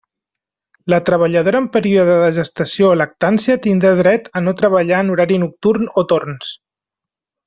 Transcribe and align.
La 0.93 0.99
treballadora 1.09 1.59
en 1.63 1.67
període 1.75 2.15
de 2.23 2.31
gestació 2.37 2.87
o 2.93 2.95
lactància 3.01 3.57
tindrà 3.65 3.91
dret 4.03 4.31
a 4.41 4.47
no 4.47 4.55
treballar 4.63 5.03
en 5.05 5.13
horari 5.17 5.39
nocturn 5.45 5.85
o 6.03 6.09
torns. 6.15 6.51